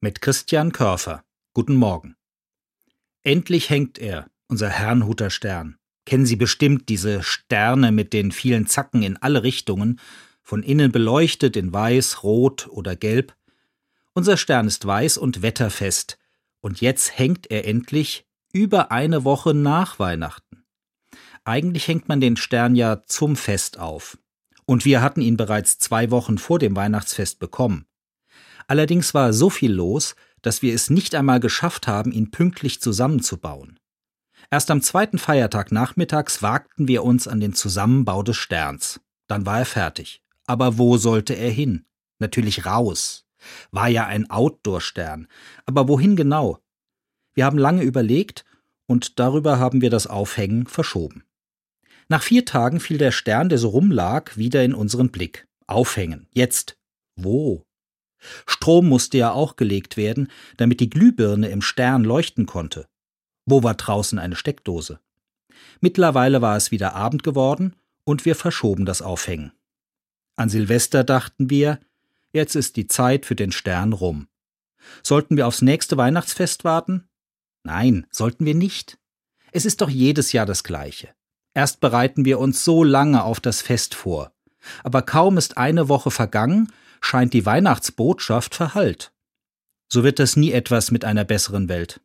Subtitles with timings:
[0.00, 1.24] mit Christian Körfer.
[1.54, 2.14] Guten Morgen.
[3.24, 5.76] Endlich hängt er, unser Herrnhuter Stern.
[6.06, 10.00] Kennen Sie bestimmt diese Sterne mit den vielen Zacken in alle Richtungen,
[10.42, 13.34] von innen beleuchtet in weiß, rot oder gelb?
[14.14, 16.18] Unser Stern ist weiß und wetterfest,
[16.60, 20.64] und jetzt hängt er endlich über eine Woche nach Weihnachten.
[21.44, 24.16] Eigentlich hängt man den Stern ja zum Fest auf.
[24.64, 27.86] Und wir hatten ihn bereits zwei Wochen vor dem Weihnachtsfest bekommen.
[28.68, 33.80] Allerdings war so viel los, dass wir es nicht einmal geschafft haben, ihn pünktlich zusammenzubauen.
[34.50, 39.00] Erst am zweiten Feiertag nachmittags wagten wir uns an den Zusammenbau des Sterns.
[39.26, 40.22] Dann war er fertig.
[40.46, 41.84] Aber wo sollte er hin?
[42.18, 43.26] Natürlich raus.
[43.70, 45.28] War ja ein Outdoor-Stern.
[45.66, 46.58] Aber wohin genau?
[47.34, 48.44] Wir haben lange überlegt
[48.86, 51.24] und darüber haben wir das Aufhängen verschoben.
[52.08, 55.46] Nach vier Tagen fiel der Stern, der so rumlag, wieder in unseren Blick.
[55.66, 56.26] Aufhängen.
[56.32, 56.78] Jetzt.
[57.16, 57.67] Wo?
[58.46, 62.88] Strom musste ja auch gelegt werden, damit die Glühbirne im Stern leuchten konnte.
[63.46, 65.00] Wo war draußen eine Steckdose?
[65.80, 69.52] Mittlerweile war es wieder Abend geworden und wir verschoben das Aufhängen.
[70.36, 71.80] An Silvester dachten wir,
[72.32, 74.28] jetzt ist die Zeit für den Stern rum.
[75.02, 77.08] Sollten wir aufs nächste Weihnachtsfest warten?
[77.64, 78.98] Nein, sollten wir nicht.
[79.52, 81.08] Es ist doch jedes Jahr das gleiche.
[81.54, 84.32] Erst bereiten wir uns so lange auf das Fest vor.
[84.84, 89.12] Aber kaum ist eine Woche vergangen, scheint die Weihnachtsbotschaft verhallt.
[89.88, 92.00] So wird das nie etwas mit einer besseren Welt.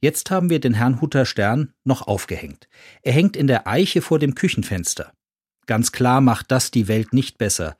[0.00, 2.68] Jetzt haben wir den Herrnhuter Stern noch aufgehängt.
[3.02, 5.12] Er hängt in der Eiche vor dem Küchenfenster.
[5.66, 7.76] Ganz klar macht das die Welt nicht besser.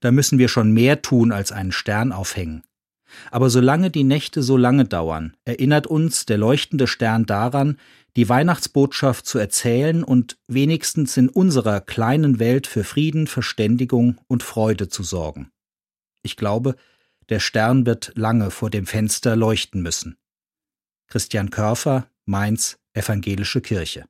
[0.00, 2.62] Da müssen wir schon mehr tun als einen Stern aufhängen.
[3.30, 7.78] Aber solange die Nächte so lange dauern, erinnert uns der leuchtende Stern daran,
[8.16, 14.88] die Weihnachtsbotschaft zu erzählen und wenigstens in unserer kleinen Welt für Frieden, Verständigung und Freude
[14.88, 15.50] zu sorgen.
[16.24, 16.74] Ich glaube,
[17.28, 20.16] der Stern wird lange vor dem Fenster leuchten müssen.
[21.06, 24.06] Christian Körfer, Mainz, Evangelische Kirche.